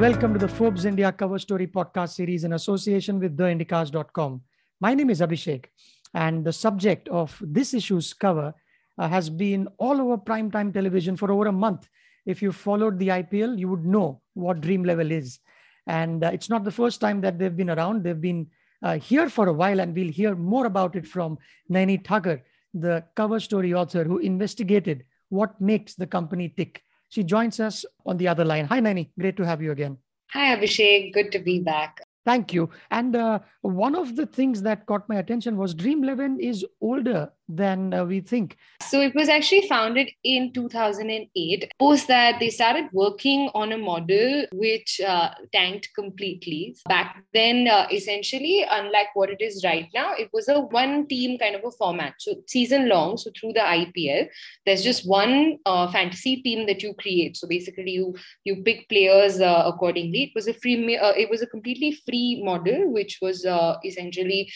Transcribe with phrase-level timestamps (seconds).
[0.00, 4.40] welcome to the Forbes India Cover Story podcast series in association with theindicast.com.
[4.80, 5.66] My name is Abhishek,
[6.14, 8.54] and the subject of this issue's cover
[8.96, 11.86] uh, has been all over primetime television for over a month.
[12.24, 15.38] If you followed the IPL, you would know what Dream 11 is.
[15.86, 18.02] And uh, it's not the first time that they've been around.
[18.02, 18.46] They've been
[18.82, 21.36] uh, here for a while, and we'll hear more about it from
[21.70, 22.42] Naini Thakur,
[22.72, 26.82] the cover story author who investigated what makes the company tick.
[27.10, 28.66] She joins us on the other line.
[28.66, 29.10] Hi, Naini.
[29.18, 29.98] Great to have you again.
[30.32, 31.12] Hi, Abhishek.
[31.12, 32.00] Good to be back.
[32.24, 32.70] Thank you.
[32.90, 37.30] And uh, one of the things that caught my attention was Dream 11 is older
[37.56, 38.56] than uh, we think.
[38.88, 41.72] So it was actually founded in 2008.
[41.78, 46.76] Post that, they started working on a model which uh, tanked completely.
[46.88, 51.38] Back then, uh, essentially, unlike what it is right now, it was a one team
[51.38, 52.14] kind of a format.
[52.18, 53.16] So season long.
[53.16, 54.28] So through the IPL,
[54.64, 57.36] there's just one uh, fantasy team that you create.
[57.36, 60.24] So basically, you you pick players uh, accordingly.
[60.24, 60.96] It was a free.
[60.96, 63.46] Uh, it was a completely free model, which was
[63.84, 64.52] essentially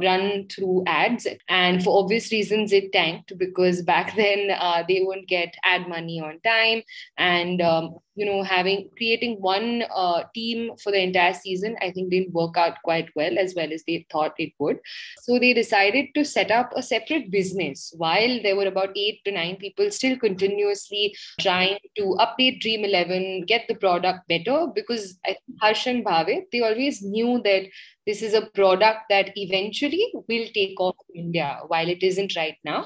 [0.00, 1.26] run through ads.
[1.48, 6.20] And for obvious reasons it tanked because back then uh, they wouldn't get ad money
[6.20, 6.82] on time
[7.16, 12.10] and um, you know having creating one uh, team for the entire season i think
[12.10, 14.78] didn't work out quite well as well as they thought it would.
[15.22, 19.32] So they decided to set up a separate business while there were about 8 to
[19.32, 25.18] 9 people still continuously trying to update dream 11 get the product better because
[25.60, 27.64] Harsh and Bhavit they always knew that
[28.10, 31.48] this is a product that eventually will take off in India.
[31.72, 32.80] While it isn't right now,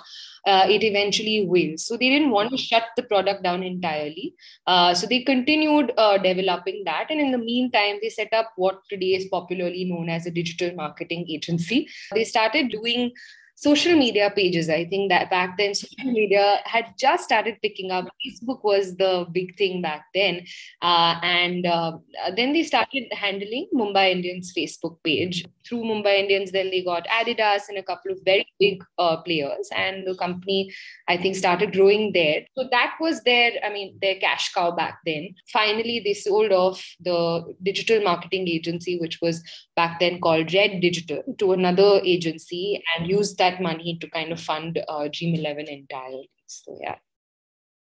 [0.47, 1.77] uh, it eventually will.
[1.85, 4.35] So they didn't want to shut the product down entirely.
[4.67, 7.07] Uh, so they continued uh, developing that.
[7.11, 10.75] And in the meantime, they set up what today is popularly known as a digital
[10.83, 11.89] marketing agency.
[12.13, 13.13] They started doing
[13.55, 14.69] social media pages.
[14.69, 18.09] I think that back then social media had just started picking up.
[18.27, 20.45] Facebook was the big thing back then.
[20.83, 21.99] Uh, and uh,
[22.37, 25.45] then they started handling Mumbai Indians Facebook page.
[25.67, 29.69] Through Mumbai Indians, then they got Adidas and a couple of very big uh, players.
[29.75, 30.71] And the company,
[31.09, 32.45] I think, started growing there.
[32.59, 35.35] So that was their, I mean, their cash cow back then.
[35.51, 39.43] Finally, they sold off the digital marketing agency, which was
[39.75, 44.41] back then called Red Digital, to another agency and used that money to kind of
[44.41, 46.31] fund uh, Dream 11 entirely.
[46.47, 46.97] So, yeah.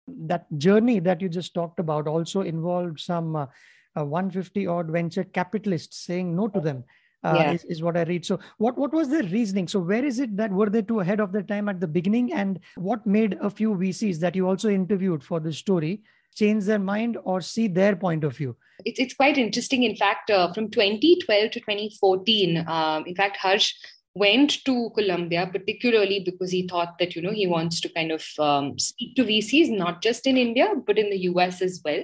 [0.06, 3.46] That journey that you just talked about also involved some uh,
[3.94, 6.84] 150 odd venture capitalists saying no to them.
[7.22, 7.52] Uh, yeah.
[7.52, 8.24] is, is what I read.
[8.24, 9.68] So, what what was their reasoning?
[9.68, 12.32] So, where is it that were they too ahead of their time at the beginning,
[12.32, 16.02] and what made a few VCs that you also interviewed for the story
[16.34, 18.56] change their mind or see their point of view?
[18.84, 19.82] It's it's quite interesting.
[19.82, 23.74] In fact, uh, from 2012 to 2014, um, in fact, Harsh
[24.14, 28.24] went to Columbia, particularly because he thought that, you know, he wants to kind of
[28.38, 32.02] um, speak to VCs, not just in India, but in the US as well,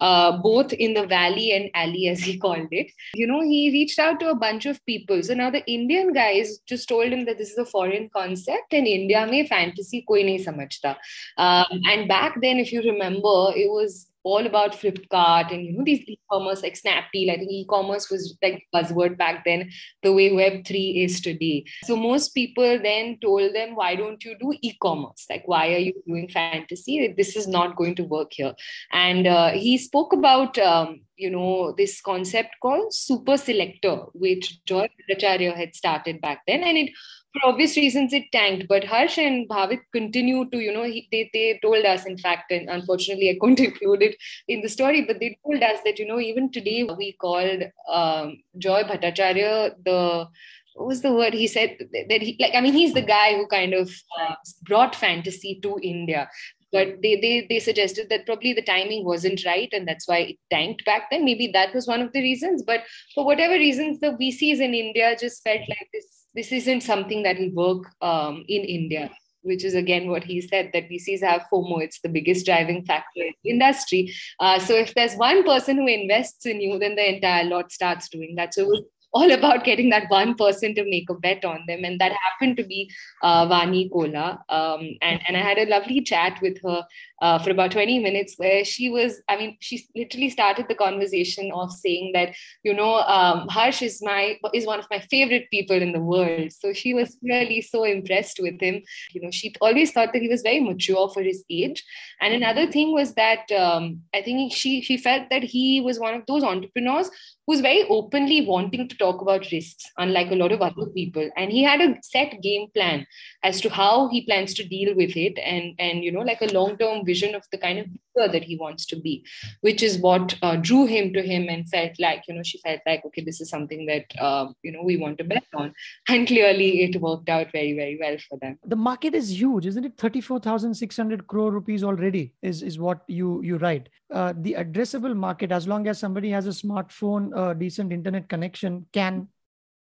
[0.00, 2.90] uh, both in the valley and alley, as he called it.
[3.14, 5.22] You know, he reached out to a bunch of people.
[5.22, 8.86] So now the Indian guys just told him that this is a foreign concept and
[8.86, 10.96] India may fantasy koi nahi samajhta.
[11.36, 15.84] Um, and back then, if you remember, it was all about Flipkart and you know
[15.84, 17.30] these e-commerce like Snapdeal.
[17.30, 19.70] I think e-commerce was like buzzword back then,
[20.02, 21.64] the way Web three is today.
[21.84, 25.26] So most people then told them, "Why don't you do e-commerce?
[25.28, 27.14] Like, why are you doing fantasy?
[27.16, 28.54] This is not going to work here."
[28.92, 34.88] And uh, he spoke about um, you know this concept called super selector, which Joy
[35.10, 36.90] Bhattacharya had started back then, and it
[37.32, 41.30] for obvious reasons it tanked but harsh and bhavit continued to you know he, they,
[41.32, 44.16] they told us in fact and unfortunately i couldn't include it
[44.48, 48.38] in the story but they told us that you know even today we called um,
[48.58, 50.26] joy bhattacharya the
[50.74, 51.76] what was the word he said
[52.08, 53.90] that he like i mean he's the guy who kind of
[54.20, 56.28] uh, brought fantasy to india
[56.72, 60.36] but they, they they suggested that probably the timing wasn't right and that's why it
[60.50, 61.22] tanked back then.
[61.22, 62.84] Maybe that was one of the reasons but
[63.14, 67.38] for whatever reasons the vcs in india just felt like this this isn't something that
[67.38, 69.10] will work um, in India,
[69.42, 71.82] which is again what he said that VCs have FOMO.
[71.82, 74.14] It's the biggest driving factor in the industry.
[74.40, 78.08] Uh, so if there's one person who invests in you, then the entire lot starts
[78.08, 78.54] doing that.
[78.54, 81.84] So it was all about getting that one person to make a bet on them.
[81.84, 82.90] And that happened to be
[83.22, 84.42] uh, Vani Kola.
[84.48, 86.84] Um, and, and I had a lovely chat with her
[87.20, 91.50] uh, for about 20 minutes where she was, I mean, she literally started the conversation
[91.52, 95.76] of saying that, you know, um, Harsh is my, is one of my favorite people
[95.76, 96.50] in the world.
[96.52, 98.82] So she was really so impressed with him.
[99.12, 101.84] You know, she always thought that he was very mature for his age.
[102.20, 106.14] And another thing was that um, I think she, she felt that he was one
[106.14, 107.10] of those entrepreneurs
[107.46, 111.28] who's very openly wanting to talk about risks, unlike a lot of other people.
[111.36, 113.06] And he had a set game plan
[113.42, 116.52] as to how he plans to deal with it, and and you know, like a
[116.58, 119.14] long term vision of the kind of leader that he wants to be,
[119.60, 122.80] which is what uh, drew him to him and felt like you know she felt
[122.86, 125.72] like okay, this is something that uh, you know we want to bet on,
[126.08, 128.58] and clearly it worked out very very well for them.
[128.76, 129.98] The market is huge, isn't it?
[130.04, 133.88] Thirty four thousand six hundred crore rupees already is is what you you write.
[134.12, 138.84] Uh, the addressable market, as long as somebody has a smartphone, a decent internet connection,
[138.92, 139.28] can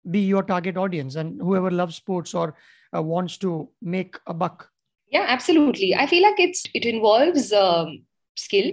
[0.10, 2.56] be your target audience, and whoever loves sports or
[2.96, 4.70] uh, wants to make a buck.
[5.12, 5.96] Yeah, absolutely.
[5.96, 8.04] I feel like it's it involves um,
[8.36, 8.72] skill.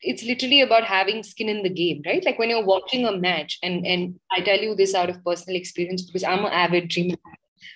[0.00, 2.24] It's literally about having skin in the game, right?
[2.24, 5.58] Like when you're watching a match, and and I tell you this out of personal
[5.58, 7.16] experience because I'm an avid dream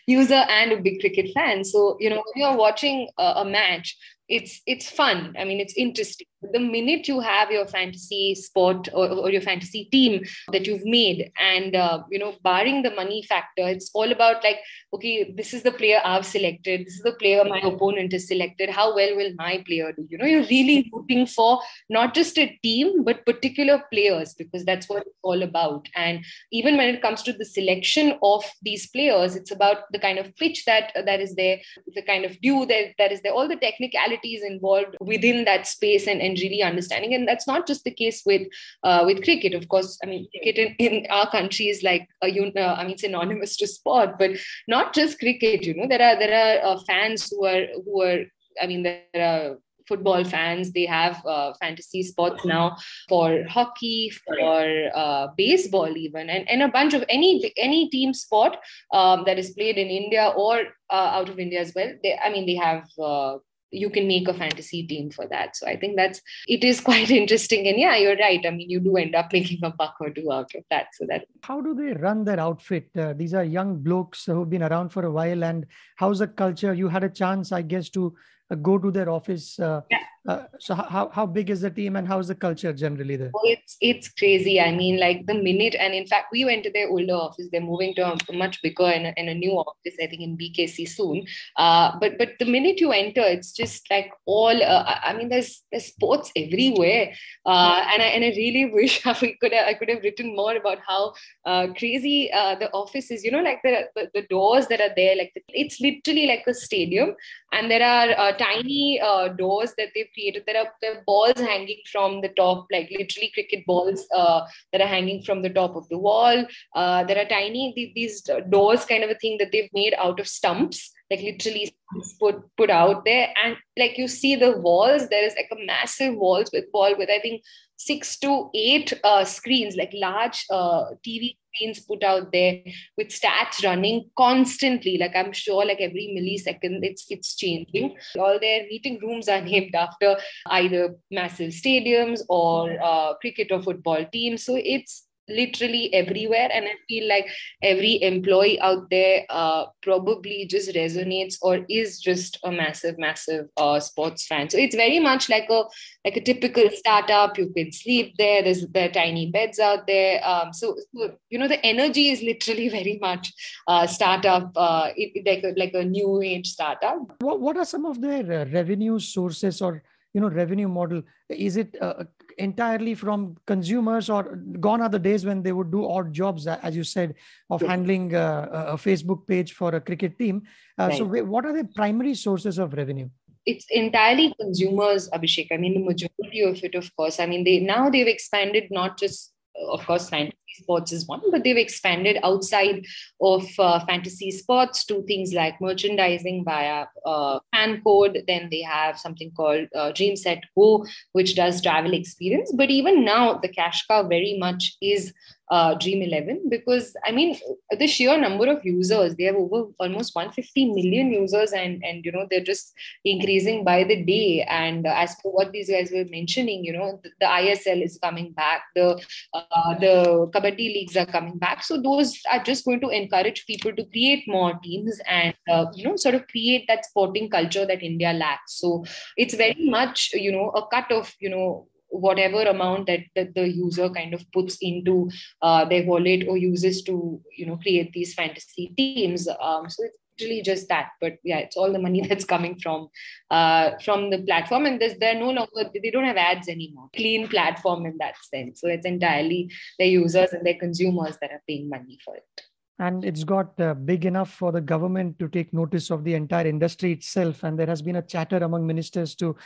[0.07, 1.65] user and a big cricket fan.
[1.65, 3.97] So you know, when you're watching a, a match,
[4.29, 5.35] it's it's fun.
[5.39, 9.89] I mean, it's interesting the minute you have your fantasy sport or, or your fantasy
[9.93, 14.43] team that you've made and uh, you know barring the money factor it's all about
[14.43, 14.59] like
[14.93, 18.69] okay this is the player i've selected this is the player my opponent has selected
[18.71, 20.07] how well will my player do?
[20.09, 24.89] You know you're really rooting for not just a team but particular players because that's
[24.89, 25.89] what it's all about.
[25.95, 30.19] And even when it comes to the selection of these players it's about the kind
[30.19, 31.59] of pitch that that is there
[31.95, 36.07] the kind of dew that, that is there all the technicalities involved within that space
[36.07, 37.15] and, and and really understanding.
[37.15, 38.49] And that's not just the case with
[38.83, 39.55] uh, with cricket.
[39.55, 42.99] Of course, I mean, cricket in, in our country is like a, uh, I mean,
[42.99, 44.33] synonymous to sport, but
[44.69, 45.65] not just cricket.
[45.65, 48.25] You know, there are there are uh, fans who are who are.
[48.61, 49.57] I mean, there are
[49.89, 52.77] football fans they have uh, fantasy sports now
[53.09, 58.57] for hockey for uh, baseball even and, and a bunch of any any team sport
[58.93, 62.31] um, that is played in india or uh, out of india as well they, i
[62.31, 63.37] mean they have uh,
[63.73, 65.57] you can make a fantasy team for that.
[65.57, 67.67] So I think that's it is quite interesting.
[67.67, 68.45] And yeah, you're right.
[68.45, 70.89] I mean, you do end up making a buck or two out of that.
[70.93, 72.91] So that how do they run their outfit?
[72.97, 75.43] Uh, these are young blokes who've been around for a while.
[75.43, 75.67] And
[75.97, 76.75] how's the culture?
[76.75, 78.15] You had a chance, I guess, to
[78.51, 79.59] uh, go to their office.
[79.59, 80.05] Uh, yeah.
[80.29, 83.33] Uh, so how, how big is the team and how's the culture generally there?
[83.35, 84.61] Oh, it's it's crazy.
[84.61, 87.49] I mean, like the minute, and in fact, we went to their older office.
[87.51, 90.39] They're moving to a much bigger and a, and a new office, I think, in
[90.39, 91.27] BKC soon.
[91.57, 94.63] Uh, but but the minute you enter, it's just like all.
[94.63, 97.13] Uh, I mean, there's there's sports everywhere,
[97.45, 100.55] uh, and I and I really wish we could have, I could have written more
[100.55, 101.15] about how
[101.45, 103.25] uh, crazy uh, the office is.
[103.25, 106.45] You know, like the, the, the doors that are there, like the, it's literally like
[106.47, 107.17] a stadium,
[107.53, 109.01] and there are tiny
[109.37, 110.45] doors that they've created.
[110.47, 114.43] There are, there are balls hanging from the top, like literally cricket balls uh,
[114.73, 116.45] that are hanging from the top of the wall.
[116.75, 120.29] Uh, there are tiny these doors, kind of a thing that they've made out of
[120.29, 121.75] stumps like literally
[122.19, 126.15] put put out there and like you see the walls there is like a massive
[126.15, 127.43] walls with wall with i think
[127.77, 132.61] six to eight uh, screens like large uh, tv screens put out there
[132.97, 134.99] with stats running constantly.
[134.99, 137.97] Like i'm sure like every millisecond it's it's changing.
[138.19, 140.17] All their meeting rooms are named after
[140.47, 144.45] either massive stadiums or uh, cricket or football teams.
[144.45, 146.49] So it's literally everywhere.
[146.53, 147.27] And i feel like
[147.63, 153.81] every employee out there uh, probably just resonates or is just a massive massive uh,
[153.81, 154.51] sports fan.
[154.51, 155.65] So it's very much like a
[156.05, 157.39] like a typical startup.
[157.39, 158.43] You can sleep there.
[158.43, 160.21] There's the tiny beds out there.
[160.27, 163.33] Um, so, so, you know the energy is literally very much
[163.67, 166.99] uh, startup uh, it, like a, like a new age startup.
[167.21, 169.83] What, what are some of their uh, revenue sources or
[170.15, 172.05] you know revenue model is it uh,
[172.39, 176.77] entirely from consumers or gone are the days when they would do odd jobs as
[176.77, 177.15] you said
[177.51, 180.43] of handling uh, a facebook page for a cricket team?
[180.79, 180.99] Uh, right.
[180.99, 183.09] so what are the primary sources of revenue?
[183.45, 185.49] It's entirely consumers abhishek.
[185.51, 187.19] I mean the majority of it of course.
[187.19, 189.33] I mean they now they've expanded not just
[189.71, 190.09] of course
[190.55, 192.85] sports is one but they've expanded outside
[193.21, 198.27] of uh, fantasy sports to things like merchandising via uh, FanCode.
[198.27, 202.53] Then they have something called uh, dream set go which does travel experience.
[202.57, 205.13] But even now the cash cow very much is
[205.53, 207.39] uh, Dream 11 because I mean
[207.79, 212.13] the sheer number of users they have over almost 150 million users and and you
[212.13, 212.73] know they're just
[213.05, 214.47] increasing by the day.
[214.49, 217.99] And uh, as for what these guys were mentioning you know the, the ISL is
[218.03, 218.63] coming back.
[218.75, 218.99] The
[219.35, 221.63] uh, the kabaddi leagues are coming back.
[221.63, 225.85] So those are just going to encourage people to create more teams and uh, you
[225.85, 228.59] know sort of create that sporting culture that India lacks.
[228.61, 228.85] So
[229.17, 233.47] it's very much you know a cut of you know whatever amount that, that the
[233.47, 235.11] user kind of puts into
[235.43, 239.29] uh, their wallet or uses to you know create these fantasy teams.
[239.29, 239.93] Um, so it
[240.23, 240.91] literally just that.
[241.01, 242.89] But yeah, it's all the money that's coming from
[243.31, 246.89] uh, from the platform, and there's they're no longer they don't have ads anymore.
[246.95, 248.61] Clean platform in that sense.
[248.61, 252.43] So it's entirely their users and their consumers that are paying money for it.
[252.79, 256.47] And it's got uh, big enough for the government to take notice of the entire
[256.47, 257.45] industry itself.
[257.45, 259.37] And there has been a chatter among ministers to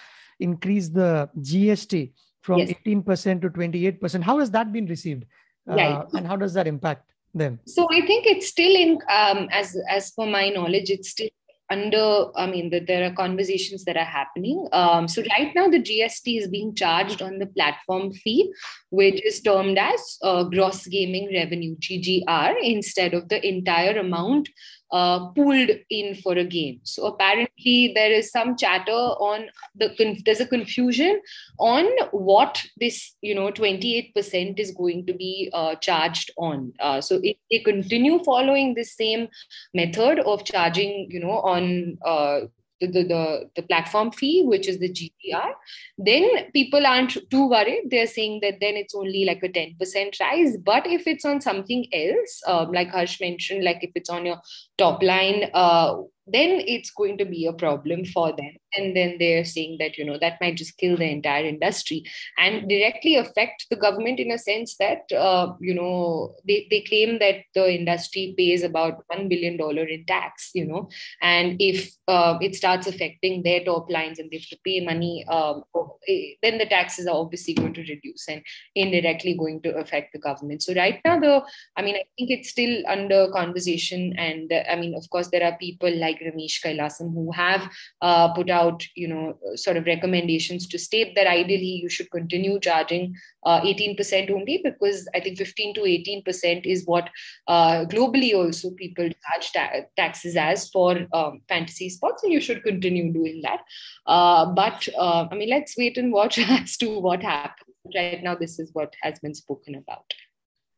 [0.40, 2.72] increase the GST from yes.
[2.86, 4.22] 18% to 28%.
[4.22, 5.24] How has that been received?
[5.68, 7.60] Uh, and how does that impact them?
[7.66, 11.28] So I think it's still in, um, as as per my knowledge, it's still
[11.70, 15.82] under i mean that there are conversations that are happening um, so right now the
[15.82, 18.52] gst is being charged on the platform fee
[18.90, 24.48] which is termed as uh, gross gaming revenue ggr instead of the entire amount
[24.92, 26.80] uh, pooled in for a game.
[26.84, 31.20] So apparently there is some chatter on the there's a confusion
[31.58, 36.72] on what this you know 28% is going to be uh, charged on.
[36.80, 39.28] Uh, so if they continue following the same
[39.74, 42.40] method of charging you know on uh,
[42.80, 45.52] the, the, the, platform fee, which is the GGR,
[45.98, 47.84] then people aren't too worried.
[47.90, 50.56] They're saying that then it's only like a 10% rise.
[50.58, 54.38] But if it's on something else, um, like Harsh mentioned, like if it's on your
[54.76, 58.52] top line, uh, then it's going to be a problem for them.
[58.76, 62.04] And then they're saying that you know that might just kill the entire industry
[62.38, 67.18] and directly affect the government in a sense that uh, you know they, they claim
[67.20, 70.88] that the industry pays about 1 billion dollar in tax you know.
[71.22, 75.24] And if uh, it starts affecting their top lines and they have to pay money
[75.28, 75.64] um,
[76.08, 78.42] eh, then the taxes are obviously going to reduce and
[78.74, 80.62] indirectly going to affect the government.
[80.62, 81.42] So right now the
[81.76, 85.44] i mean i think it's still under conversation and uh, i mean of course there
[85.44, 87.68] are people like like Ramesh Kailasam who have
[88.02, 92.58] uh, put out, you know, sort of recommendations to state that ideally you should continue
[92.60, 97.10] charging uh, 18% only because I think 15 to 18% is what
[97.48, 102.62] uh, globally also people charge ta- taxes as for um, fantasy sports, and you should
[102.62, 103.60] continue doing that.
[104.06, 107.62] Uh, but uh, I mean, let's wait and watch as to what happens.
[107.94, 110.12] Right now, this is what has been spoken about.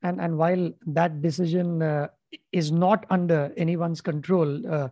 [0.03, 2.09] And and while that decision uh,
[2.53, 4.89] is not under anyone's control, uh,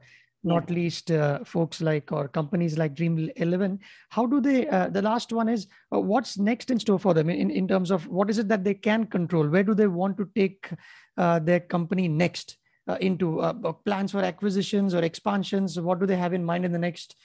[0.46, 3.78] not least uh, folks like or companies like dream 11
[4.10, 7.28] how do they uh, the last one is uh, what's next in store for them
[7.28, 9.48] in, in terms of what is it that they can control?
[9.48, 10.70] Where do they want to take
[11.16, 12.56] uh, their company next
[12.88, 15.78] uh, into uh, plans for acquisitions or expansions?
[15.80, 17.16] What do they have in mind in the next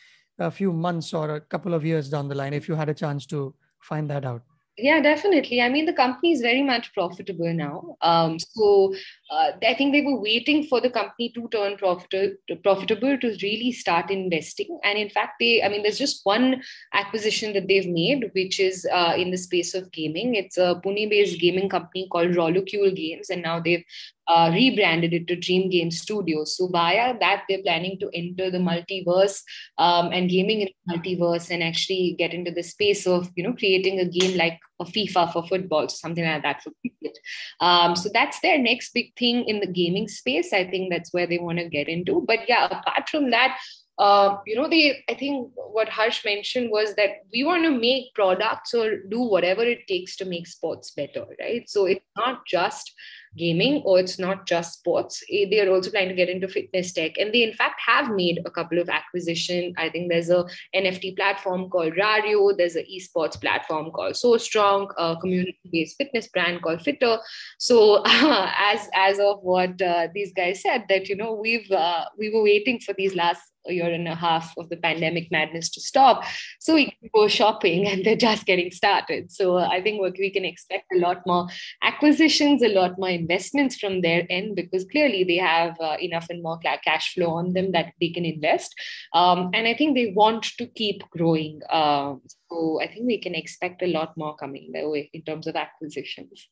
[0.53, 3.27] few months or a couple of years down the line if you had a chance
[3.27, 4.41] to find that out
[4.81, 5.61] yeah, definitely.
[5.61, 7.95] I mean, the company is very much profitable now.
[8.01, 8.93] Um, so
[9.29, 13.71] uh, I think they were waiting for the company to turn profit- profitable to really
[13.71, 14.79] start investing.
[14.83, 18.87] And in fact, they, I mean, there's just one acquisition that they've made, which is
[18.91, 20.35] uh, in the space of gaming.
[20.35, 23.29] It's a Pune based gaming company called Rolocule Games.
[23.29, 23.85] And now they've
[24.27, 26.55] uh, rebranded it to Dream Game Studios.
[26.57, 29.41] So via that, they're planning to enter the metaverse
[29.77, 33.53] um, and gaming in the metaverse and actually get into the space of you know
[33.53, 37.17] creating a game like a FIFA for football, something like that for cricket.
[37.59, 40.53] Um, so that's their next big thing in the gaming space.
[40.53, 42.23] I think that's where they want to get into.
[42.27, 43.57] But yeah, apart from that.
[43.97, 45.03] Uh, you know, they.
[45.09, 49.61] I think what Harsh mentioned was that we want to make products or do whatever
[49.61, 51.69] it takes to make sports better, right?
[51.69, 52.91] So it's not just
[53.37, 56.91] gaming or it's not just sports eh, they are also planning to get into fitness
[56.91, 57.17] tech.
[57.17, 59.73] And they in fact have made a couple of acquisition.
[59.77, 60.45] I think there's a
[60.75, 66.27] nft platform called rario there's an esports platform called so strong a community based fitness
[66.27, 67.19] brand called Fittr.
[67.59, 72.05] So uh, as as of what uh, these guys said that you know we've uh,
[72.17, 75.69] we were waiting for these last a year and a half of the pandemic madness
[75.69, 76.23] to stop.
[76.59, 79.31] So we can go shopping and they're just getting started.
[79.31, 81.47] So uh, i think we can expect a lot more
[81.83, 86.41] acquisitions a lot more investments from their end because clearly they have uh, enough and
[86.43, 88.73] more cash flow on them that they can invest
[89.13, 92.13] um, and i think they want to keep growing uh,
[92.49, 95.55] so i think we can expect a lot more coming their way in terms of
[95.55, 96.47] acquisitions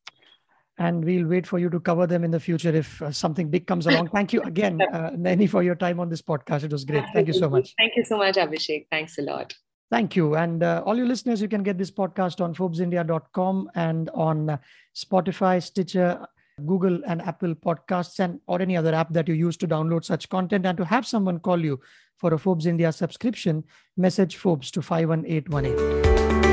[0.80, 3.68] and we'll wait for you to cover them in the future if uh, something big
[3.68, 4.08] comes along.
[4.14, 6.64] Thank you again, uh, Naini, for your time on this podcast.
[6.64, 7.04] It was great.
[7.14, 7.74] Thank you so much.
[7.78, 8.88] Thank you so much, Abhishek.
[8.90, 9.54] Thanks a lot.
[9.92, 10.36] Thank you.
[10.36, 14.60] And uh, all your listeners, you can get this podcast on ForbesIndia.com and on
[14.96, 16.26] Spotify, Stitcher,
[16.66, 20.30] Google, and Apple podcasts, and or any other app that you use to download such
[20.30, 20.66] content.
[20.66, 21.80] And to have someone call you
[22.18, 23.64] for a Forbes India subscription,
[23.98, 26.49] message Forbes to 51818.